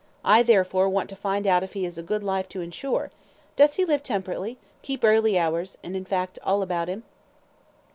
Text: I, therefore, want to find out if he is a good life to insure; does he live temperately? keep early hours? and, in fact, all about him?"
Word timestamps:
I, 0.25 0.41
therefore, 0.41 0.89
want 0.89 1.11
to 1.11 1.15
find 1.15 1.45
out 1.45 1.61
if 1.63 1.73
he 1.73 1.85
is 1.85 1.99
a 1.99 2.01
good 2.01 2.23
life 2.23 2.49
to 2.49 2.61
insure; 2.61 3.11
does 3.55 3.75
he 3.75 3.85
live 3.85 4.01
temperately? 4.01 4.57
keep 4.81 5.03
early 5.03 5.37
hours? 5.37 5.77
and, 5.83 5.95
in 5.95 6.05
fact, 6.05 6.39
all 6.43 6.63
about 6.63 6.87
him?" 6.87 7.03